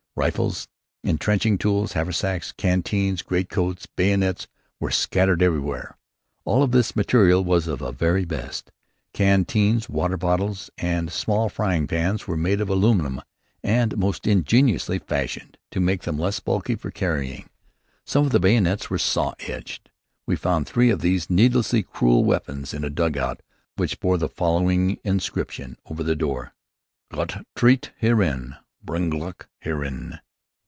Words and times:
Rifles, 0.13 0.67
intrenching 1.05 1.57
tools, 1.57 1.93
haversacks, 1.93 2.51
canteens, 2.51 3.21
greatcoats, 3.21 3.85
bayonets 3.87 4.45
were 4.77 4.91
scattered 4.91 5.41
everywhere. 5.41 5.97
All 6.43 6.61
of 6.63 6.71
this 6.73 6.97
material 6.97 7.43
was 7.45 7.65
of 7.65 7.79
the 7.79 7.93
very 7.93 8.25
best. 8.25 8.71
Canteens, 9.13 9.87
water 9.87 10.17
bottles, 10.17 10.69
and 10.77 11.09
small 11.11 11.47
frying 11.47 11.87
pans 11.87 12.27
were 12.27 12.35
made 12.35 12.59
of 12.59 12.67
aluminum 12.69 13.21
and 13.63 13.97
most 13.97 14.27
ingeniously 14.27 14.99
fashioned 14.99 15.57
to 15.71 15.79
make 15.79 16.01
them 16.03 16.19
less 16.19 16.41
bulky 16.41 16.75
for 16.75 16.91
carrying. 16.91 17.49
Some 18.05 18.25
of 18.25 18.33
the 18.33 18.39
bayonets 18.39 18.89
were 18.89 18.97
saw 18.99 19.33
edged. 19.39 19.89
We 20.27 20.35
found 20.35 20.67
three 20.67 20.89
of 20.89 20.99
these 20.99 21.29
needlessly 21.29 21.83
cruel 21.83 22.25
weapons 22.25 22.73
in 22.73 22.83
a 22.83 22.89
dugout 22.89 23.41
which 23.77 24.01
bore 24.01 24.17
the 24.17 24.29
following 24.29 24.99
inscription 25.05 25.77
over 25.85 26.03
the 26.03 26.17
door: 26.17 26.53
"_Gott 27.11 27.43
tret' 27.55 27.91
herein. 27.97 28.57
Bring' 28.83 29.11
glück 29.11 29.45
herein. 29.59 30.19